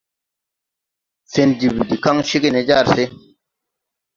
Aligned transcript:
Fen 1.31 1.49
jiɓiddi 1.59 1.95
kaŋ 2.03 2.17
cégè 2.29 2.49
ne 2.51 2.61
jar 2.67 2.85
se. 2.93 3.03